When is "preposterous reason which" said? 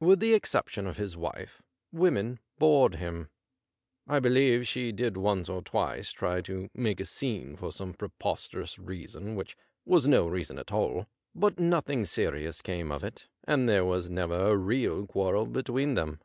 7.94-9.56